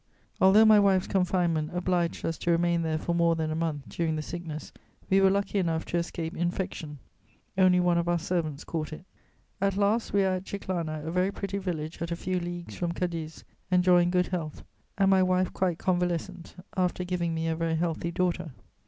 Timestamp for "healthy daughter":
17.75-18.53